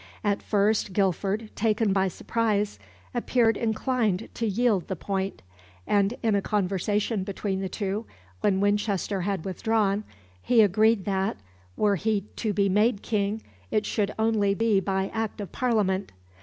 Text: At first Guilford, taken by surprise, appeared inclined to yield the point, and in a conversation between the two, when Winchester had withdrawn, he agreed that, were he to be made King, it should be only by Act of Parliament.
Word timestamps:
At 0.23 0.41
first 0.41 0.93
Guilford, 0.93 1.51
taken 1.55 1.93
by 1.93 2.07
surprise, 2.07 2.79
appeared 3.13 3.55
inclined 3.55 4.29
to 4.33 4.47
yield 4.47 4.87
the 4.87 4.95
point, 4.95 5.43
and 5.85 6.15
in 6.23 6.33
a 6.33 6.41
conversation 6.41 7.23
between 7.23 7.61
the 7.61 7.69
two, 7.69 8.07
when 8.39 8.61
Winchester 8.61 9.21
had 9.21 9.45
withdrawn, 9.45 10.03
he 10.41 10.61
agreed 10.63 11.05
that, 11.05 11.37
were 11.77 11.97
he 11.97 12.21
to 12.37 12.51
be 12.51 12.67
made 12.67 13.03
King, 13.03 13.43
it 13.69 13.85
should 13.85 14.07
be 14.09 14.13
only 14.17 14.79
by 14.79 15.09
Act 15.13 15.39
of 15.39 15.51
Parliament. 15.51 16.11